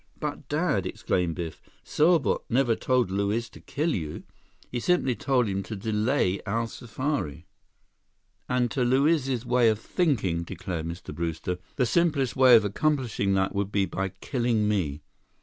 "But, 0.19 0.49
Dad!" 0.49 0.87
exclaimed 0.87 1.35
Biff. 1.35 1.61
"Serbot 1.83 2.41
never 2.49 2.75
told 2.75 3.11
Luiz 3.11 3.49
to 3.51 3.59
kill 3.61 3.93
you. 3.93 4.23
He 4.71 4.79
simply 4.79 5.13
told 5.15 5.47
him 5.47 5.61
to 5.61 5.75
delay 5.75 6.41
our 6.47 6.65
safari." 6.67 7.45
"And 8.49 8.71
to 8.71 8.83
Luiz's 8.83 9.45
way 9.45 9.69
of 9.69 9.77
thinking," 9.77 10.41
declared 10.41 10.87
Mr. 10.87 11.13
Brewster, 11.13 11.59
"the 11.75 11.85
simplest 11.85 12.35
way 12.35 12.55
of 12.55 12.65
accomplishing 12.65 13.35
that 13.35 13.53
would 13.53 13.71
be 13.71 13.85
by 13.85 14.09
killing 14.09 14.67
me. 14.67 15.03